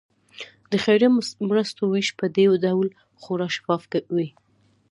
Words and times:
د 0.71 0.73
خیریه 0.83 1.09
مرستو 1.49 1.81
ویش 1.87 2.09
په 2.19 2.25
دې 2.35 2.45
ډول 2.65 2.87
خورا 3.21 3.47
شفاف 3.55 3.81
وي. 4.15 4.29